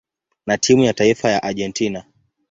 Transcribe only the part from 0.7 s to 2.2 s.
ya taifa ya Argentina.